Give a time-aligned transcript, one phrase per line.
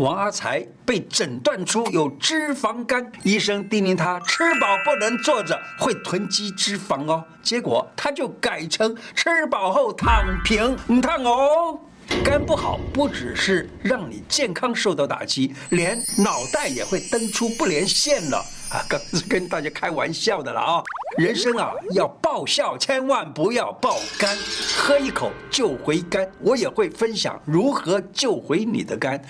[0.00, 7.22] 王阿才被诊断出有脂肪肝，医生叮咛他吃饱不能坐着，会囤积脂肪哦。
[7.42, 11.78] 结果他就改成吃饱后躺平，唔烫哦。
[12.24, 18.38] 肝不好，不只是让你健康受到打击，连脑袋也会登出不连线了
[18.70, 18.80] 啊！
[18.88, 20.82] 刚是跟大家开玩笑的了啊！
[21.18, 24.34] 人生啊，要爆笑，千万不要爆肝，
[24.78, 26.26] 喝一口救回肝。
[26.40, 29.22] 我也会分享如何救回你的肝。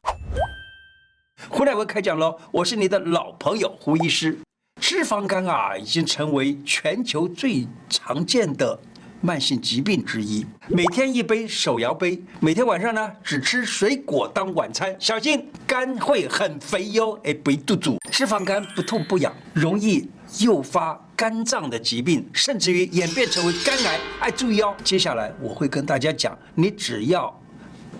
[1.48, 2.36] 胡乃文开讲喽！
[2.50, 4.38] 我是你的老朋友胡医师。
[4.80, 8.78] 脂肪肝啊，已经成为全球最常见的。
[9.22, 17.18] 慢性疾病之一，每天一杯手摇杯，每天晚上呢只吃水果当晚餐，小心肝会很肥哟！
[17.24, 24.00] 哎，不肚肚，脂肪肝不痛不痒，容易诱发肝脏的疾病，甚至于演变成为肝癌。
[24.20, 27.38] 哎，注意哦，接下来我会跟大家讲，你只要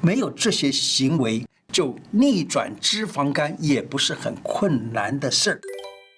[0.01, 5.61] 没有这些行为，就逆转脂肪肝也不是很困难的事儿。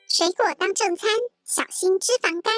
[0.08, 1.08] 水果当正餐，
[1.44, 2.52] 小心脂肪肝。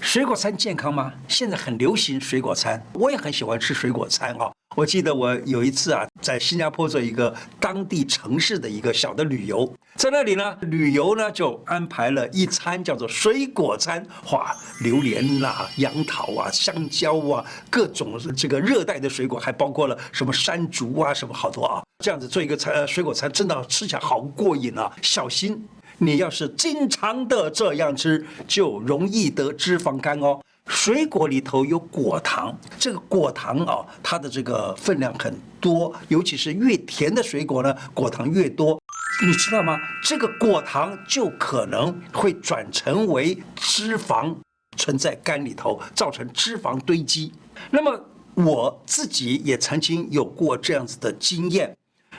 [0.00, 1.12] 水果餐健康吗？
[1.28, 4.50] 现在很流行水果餐，我也很喜欢吃水果餐啊。
[4.76, 25.68] 我记得我有一次啊，在新加坡做一个当地城市的一个小的旅游，在那里呢，旅游呢就安排了一餐叫做水果餐，哇，榴莲啦、杨桃啊、香蕉啊，各种这个热带的水果，还包括了什么山竹啊，什么好多啊，这样子做一个餐，水果餐真的吃起来好过瘾啊，小心。
[26.00, 30.40] 你要是经常的这样吃，就容易得脂肪肝哦。
[30.68, 38.80] 水果里头有果糖，这个果糖啊，它的这个分量很多，尤其是越甜的水果呢，果糖越多。
[39.26, 39.80] 你知道吗？
[40.04, 44.36] 这个果糖就可能会转成为脂肪，
[44.76, 47.32] 存在肝里头，造成脂肪堆积。
[47.70, 48.00] 那么
[48.34, 51.74] 我自己也曾经有过这样子的经验。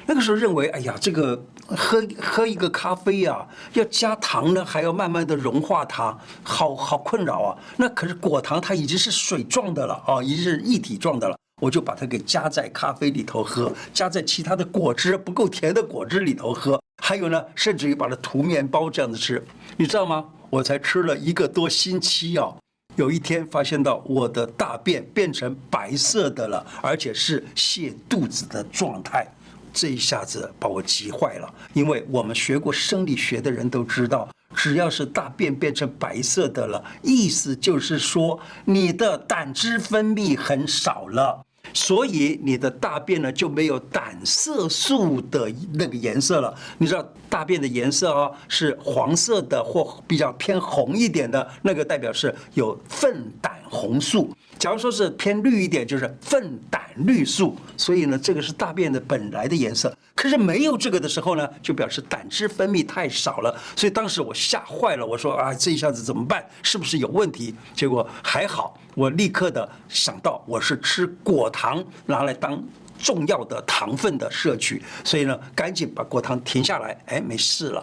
[0.10, 7.56] 那个时候认为，哎呀，这个喝喝一个咖啡啊，要加糖呢，还要慢慢的融化它，好好困扰啊。
[7.78, 19.46] 那可是果糖它已经是水状的了啊，已经是液体状的了，我就把它给加在咖啡里头喝，加在其他的果汁不够甜的果汁里头喝，还有呢，甚至于把它涂面包这样子吃，
[19.78, 20.25] 你知道吗？
[20.50, 22.52] 我才吃了一个多星期啊，
[22.96, 29.28] 有一天发现到我的大便变成白色的了，而且是泻肚子的状态。
[29.79, 46.53] 这一下子把我急坏了，因为我们学过生理学的人都知道，只要是大便变成白色的了，意思就是说你的胆汁分泌很少了，所以你的大便呢就没有胆色素的那个颜色了。
[46.78, 54.35] 你知道大便的颜色啊，是黄色的或比较偏红一点的，那个代表是有粪胆红素。
[54.57, 59.96] 假如说是偏绿一点，就是粪胆绿素，所以呢，这个是大便的本来的颜色。
[60.13, 63.57] 可是没有这个的时候呢，就表示胆汁分泌太少了。
[63.75, 66.46] 所以当时我吓坏了，我说啊，这一下子怎么办？
[66.62, 67.56] 是不是有问题？
[67.74, 72.62] 结果还好，我立刻的想到我是吃果糖拿来当
[72.97, 77.81] 重要的糖分的摄取，所以呢，赶紧把果糖停下来，哎，没事了。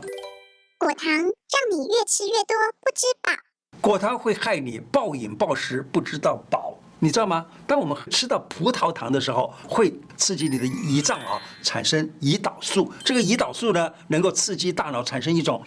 [0.77, 1.23] 果糖让
[1.71, 3.46] 你越吃越多，不知饱。
[3.81, 7.47] 果糖会害你暴饮暴食，不知道饱，你知道吗？
[7.67, 12.93] 当我们吃到葡萄糖的时候，会刺激你的胰脏啊，产生胰岛素。
[13.05, 15.63] 这个胰岛素呢，能够刺激大脑产生一种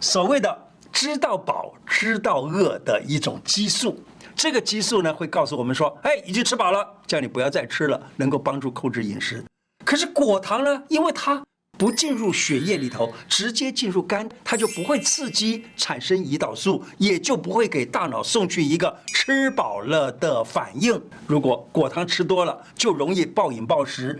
[0.00, 0.56] 所谓的
[0.92, 3.98] “知道饱、知道饿”的一种激素。
[4.36, 9.44] 这个激素呢，会告诉我们说：“哎，已经吃饱了，叫你不要再吃了，能够帮助控制饮食。”
[9.84, 11.42] 可是果糖呢，因为它
[11.78, 21.00] 不进入血液里头，直接进入肝，它就不会刺激产生胰岛素，也就不会给大脑送去一个吃饱了的反应。
[21.28, 24.18] 如果果糖吃多了，就容易暴饮暴食。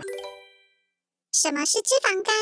[1.33, 2.33] 什么是脂肪肝？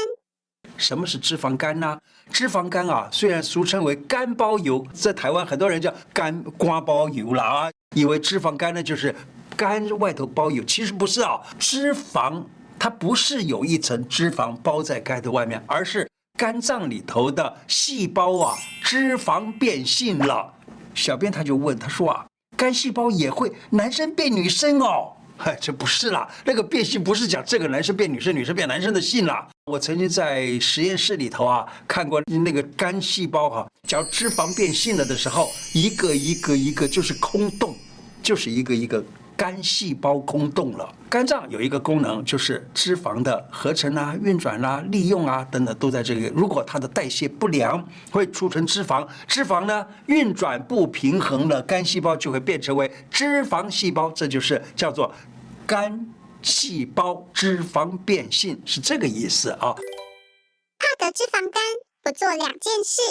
[0.78, 2.00] 什么是脂肪肝呢？
[2.32, 9.16] 脂肪肝啊，虽然俗称为肝包油，在台湾很多人叫肝瓜包油了啊，以为脂肪肝呢就是
[9.56, 12.44] 肝外头包油，其实不是啊，脂肪。
[12.80, 20.54] 它不是有一层脂肪包在肝的外面，而是肝脏里头的细胞啊，脂肪变性了。
[20.94, 22.26] 小编他就问他说啊，
[22.56, 25.14] 肝细胞也会男生变女生哦？
[25.38, 29.48] 嗨， 这不是啦，那个变性不是讲这个男生变女生，女生变男生的性啦。
[29.66, 37.76] 我曾经在实验室里头啊看过那个肝细胞哈、啊，假如脂肪变性了的时候，一个一个一个就是空洞，
[38.24, 39.04] 就是一个一个。
[39.38, 40.94] 肝细胞空洞了。
[41.08, 46.30] 肝脏有一个功能，就是脂肪的合成啊、运转啊、利用啊等等，都在这里。
[46.36, 49.08] 如果它的代谢不良，会储存脂肪。
[49.28, 54.12] 脂肪呢，运转不平衡了，肝细胞就会变成为脂肪细胞。
[54.12, 55.14] 这就是叫做
[55.66, 59.76] 肝细胞脂肪变性，是这个意思啊。
[60.80, 61.62] 怕得脂肪肝，
[62.04, 63.02] 不做两件事。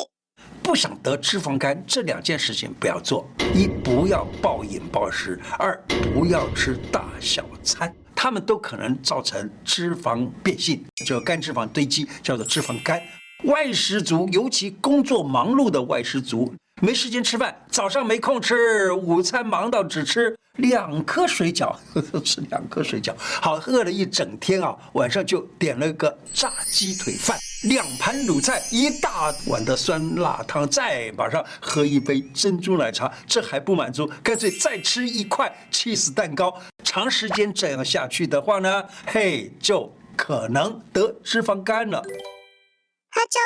[0.63, 3.25] 不想得脂肪肝，这两件事情不要做：
[3.55, 5.81] 一，不要暴饮暴食；二，
[6.13, 13.01] 不要吃大小餐，它们都可能造成脂肪变性，就肝脂肪堆积，叫做脂肪肝。
[13.45, 16.53] 外食族，尤其工作忙碌的外食族，
[16.83, 36.55] 没时间吃饭，早上没空吃，午餐忙到只吃两颗水饺，呵 呵吃两颗水饺，好，饿了一整天啊，晚上就点了个炸鸡腿饭，两盘卤菜，一大碗的酸辣汤，再马上喝一杯珍珠奶茶，这还不满足，干脆再吃一块起司蛋糕。
[36.85, 42.01] 长时间这样下去的话呢， 嘿，就可能得脂肪肝了。
[42.01, 43.41] 喝粥，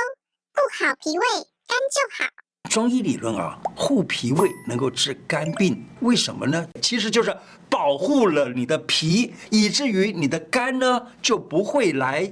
[0.52, 1.25] 不好脾胃，
[1.66, 2.31] 肝就好。
[2.69, 6.69] 中医理论啊，护脾胃能够治肝病，为什么呢？
[6.82, 7.34] 其实就是
[7.70, 12.31] 保护了你的脾，以至于你的肝呢就不会来。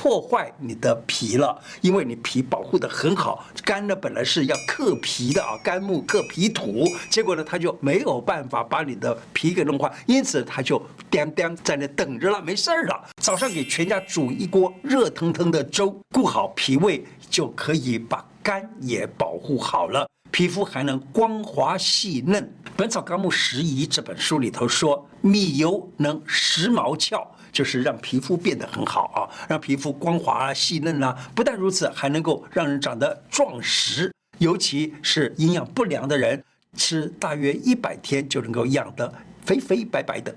[0.00, 10.80] 破坏你的脾了，因为你脾保护得很好，肝呢本来是要克脾的啊，肝木克脾土，结果呢它就没有办法把你的脾给弄坏，因此它就
[11.10, 13.08] 颠颠在那等着了，没事儿了。
[13.20, 22.40] 早上给全家煮一锅热腾腾的粥，顾好脾胃，就可以把肝也保护好了，皮肤还能光滑细嫩。
[22.76, 27.26] 《本草纲目拾遗》这本书里头说，米油能时毛窍。
[27.52, 31.16] 就是让皮肤变得很好啊，让皮肤光滑啊、细嫩啊。
[31.34, 34.12] 不但如此，还能够让人长得壮实。
[34.38, 36.44] 尤其是营养不良的人，
[36.76, 39.12] 吃大约一百天就能够养得
[39.44, 40.34] 肥肥白白的。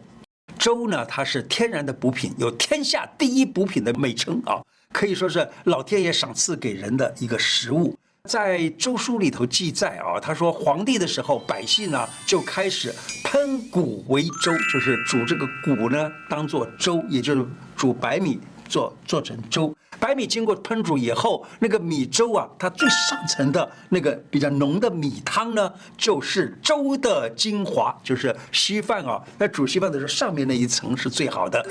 [0.58, 4.62] 粥呢，它是天然的补品，有天下第一补品的美称啊，
[4.92, 7.98] 可以说是老天爷赏赐给人的一个食物。
[8.30, 17.46] 在《周书》里头记载啊，他说黄帝的时候，百姓呢就开始烹谷为粥，就是煮这个谷呢当做粥，也就是
[17.76, 18.40] 煮白米
[18.70, 19.76] 做做成粥。
[20.00, 29.22] 白米经过烹煮以后，那个米粥啊，它最上层的那个比较浓的米汤呢，就是粥的精华，就是稀饭啊。
[29.40, 31.62] 那煮稀饭的时候，上面那一层是最好的。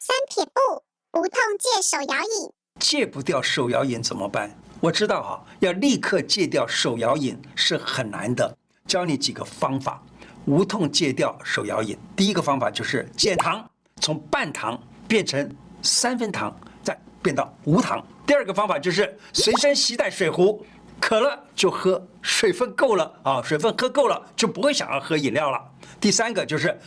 [0.00, 2.52] 三撇步，无痛戒手摇饮，
[2.88, 4.48] 戒不掉手摇饮怎么办？
[4.78, 8.56] 我知道哈，要立刻戒掉手摇饮是很难的。
[8.86, 10.00] 教你几个方法，
[10.44, 11.98] 无痛戒掉手摇饮。
[12.14, 13.68] 第一个方法就是减糖，
[14.00, 15.52] 从半糖变成
[15.82, 18.00] 三分糖，再变到无糖。
[18.24, 20.64] 第二个方法就是随身携带水壶，
[21.00, 25.60] 渴了就喝，水分够了啊，水分喝够了就不会想要喝饮料了。
[26.00, 26.78] 第三个就是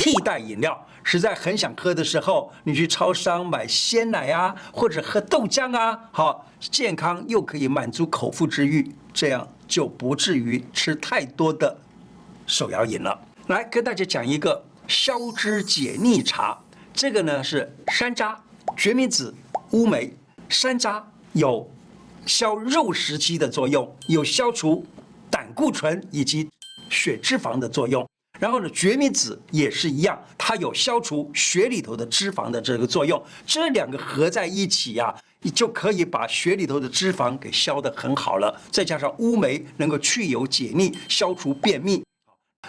[0.00, 0.86] 替代饮料。
[1.02, 11.76] 实在很想喝的时候，你去超商买鲜奶啊，或者喝豆浆啊，好健康又可以满足口腹之欲，这样就不至于吃太多的
[12.46, 13.18] 手摇饮了。
[13.48, 16.58] 来跟大家讲一个消脂解腻茶，
[16.94, 18.34] 这个呢是山楂、
[18.76, 19.34] 决明子、
[19.72, 20.10] 乌梅。
[20.48, 21.02] 山楂
[21.34, 21.70] 有
[22.26, 24.84] 消肉食积的作用，有消除
[25.30, 26.48] 胆固醇以及
[26.88, 28.06] 血脂肪的作用。
[28.40, 33.22] 然后呢，决明子也是一样，它有消除血里头的脂肪的这个作用。
[33.46, 38.58] 这两个合在一起呀、你就可以把血里头的脂肪给消得很好了。
[38.70, 42.02] 再加上乌梅能够去油解腻，消除便秘。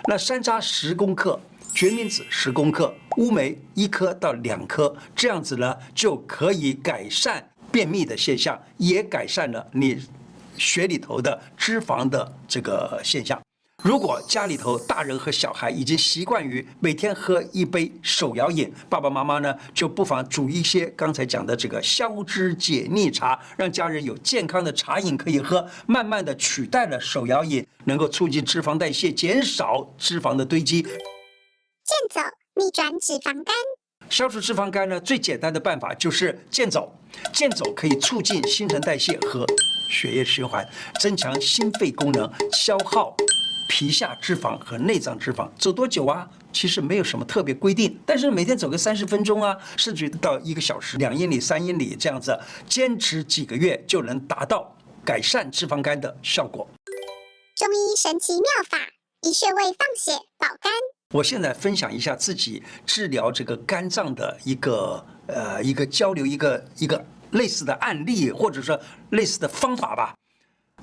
[0.07, 1.39] 那山楂十公克，
[1.73, 9.97] 决明子十公克，乌梅一颗到两颗，这样子呢就可以改善便秘的现象，也改善了你
[10.57, 13.41] 血里头的脂肪的这个现象。
[13.83, 30.83] 如果家里头大人和小孩已经习惯于每天喝一杯手摇饮，爸爸妈妈呢就不妨煮一些刚才讲的这个消脂解腻茶，让家人有健康的茶饮可以喝，慢慢的取代了手摇饮，能够促进脂肪代谢，减少脂肪的堆积。
[30.83, 30.93] 健
[32.13, 32.21] 走
[32.53, 33.55] 逆转脂肪肝，
[34.09, 36.95] 消除脂肪肝呢最简单的办法就是健走，
[37.33, 39.43] 健走可以促进新陈代谢和
[39.89, 40.63] 血液循环，
[40.99, 43.15] 增强心肺功能，消耗。
[43.67, 46.29] 皮下脂肪和内脏脂肪走多久啊？
[46.53, 52.37] 其实没有什么特别规定，但是每天走个三十分钟啊，甚至到一个小时、两英里、三英里这样子，
[52.67, 54.75] 坚持几个月就能达到
[55.05, 56.67] 改善脂肪肝的效果。
[57.55, 58.77] 中医神奇妙法，
[59.21, 60.71] 以穴位放血保肝。
[61.13, 68.79] 我现在分享一下自己治疗这个肝脏的一个呃一个交流，一个一个类似的案例，或者说
[69.11, 70.13] 类似的方法吧。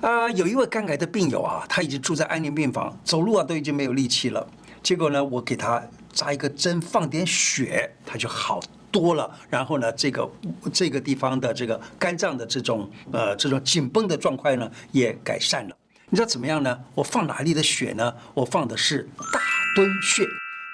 [0.01, 4.47] 啊、呃，有一位肝癌的病友啊，他已经住在安宁病房，走路啊都已经没有力气了。
[4.81, 9.29] 结果呢，我给他扎一个针，放点血，他就好多了。
[9.49, 10.29] 然后呢，这个
[10.71, 15.75] 这个地方的这个肝脏的这种呃这种紧绷的状况呢，也改善了。
[16.09, 16.79] 你知道怎么样呢？
[16.95, 18.13] 我放哪里的血呢？
[18.33, 19.41] 我放的是大
[19.75, 20.25] 敦穴。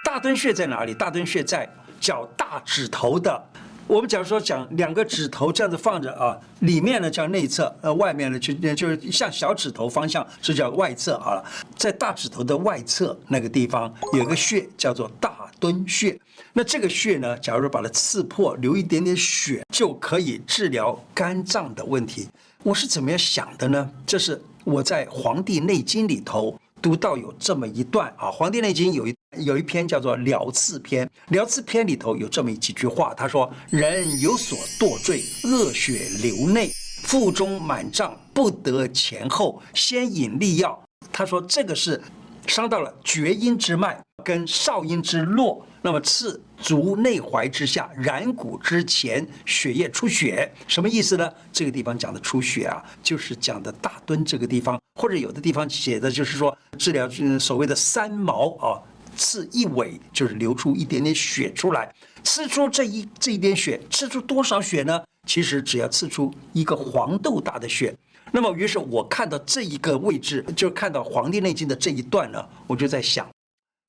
[0.03, 0.93] 大敦穴在哪里？
[0.93, 1.67] 大敦穴在
[1.99, 3.43] 脚大指头的
[3.87, 11.45] 我们假如说讲两个指头这样子放着啊，里面呢叫内侧，呃，外面呢就就是像小指头方向，这叫外侧好了。
[11.77, 16.19] 在大指头的外侧那个地方有个穴叫做大敦穴，
[16.53, 22.27] 那这个穴呢，假如说把它刺破，流一点点血，就可以治疗肝脏的问题。
[22.63, 23.91] 我是怎么样想的呢？
[24.07, 26.59] 这是我在《黄帝内经》里头。
[26.81, 36.71] 读到有这么一段啊，《黄帝内经》有一有一篇叫做《疗刺篇》，《疗刺篇》里头有这么几句话，他说：“人有所堕坠，恶血流内，
[37.03, 42.01] 腹中满胀，不得前后，先引利药。”他说这个是
[42.47, 45.65] 伤到了厥阴之脉跟少阴之络。
[45.81, 51.31] 那么刺足内踝之下，然骨之前，血液出血，什么意思呢？
[51.53, 57.07] 这个地方讲的出血啊，就是讲的大敦这个地方，或者有的地方写的就是说治疗
[57.39, 58.81] 所谓的三毛啊，
[59.15, 61.93] 刺一尾就是流出一点点血出来，
[62.23, 65.01] 刺出这一这一点血，刺出多少血呢？
[65.25, 67.95] 其实只要刺出一个黄豆大的血。
[68.31, 73.27] 那么于是我看到这一个位置，就看到《黄帝内经》的这一段呢，我就在想。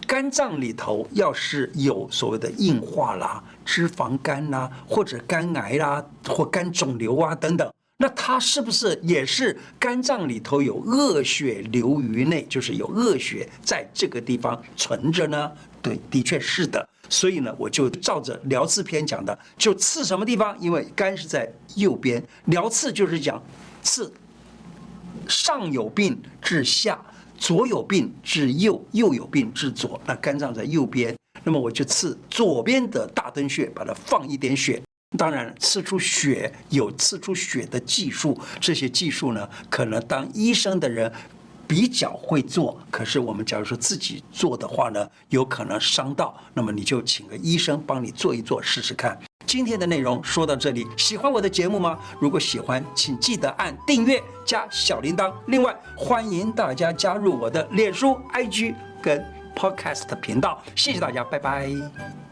[0.06, 15.50] 肝脏里头要是有所谓的硬化啦、脂肪肝啦，或者肝癌啦，或肝肿瘤啊等等，那它是不是也是肝脏里头有恶血流于内，就是有恶血在这个地方存着呢？
[15.80, 16.86] 对，的确是的。
[17.08, 20.58] 所以呢，我就照着《疗刺篇》讲的，就刺什么地方？
[20.60, 23.42] 因为肝是在右边，疗刺就是讲
[23.82, 24.12] 刺
[25.28, 27.00] 上有病治下。
[27.38, 30.00] 左有病治右，右有病治左。
[30.06, 34.82] 那肝脏在右边，那么我就刺左边的大敦穴，把它放一点血。
[35.16, 41.10] 当然，刺出血有刺出血的技术，这些技术呢，可能当医生的人
[41.66, 42.78] 比较会做。
[42.90, 46.36] 可是我们假如说自己做的话呢，有可能伤到。
[46.54, 49.18] 那么你就请个医生帮你做一做，试试看。
[49.46, 51.96] 今天的内容说到这里，喜欢我的节目吗？
[52.20, 55.32] 如果喜欢，请记得按订阅加小铃铛。
[55.46, 60.60] 另外，欢迎大家加入我的脸书、IG 跟 Podcast 频道。
[60.74, 62.25] 谢谢大家，拜拜。